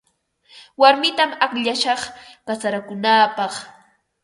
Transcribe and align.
Warmitam 0.81 1.31
akllashaq 1.45 2.01
kasarakunaapaq. 2.45 3.53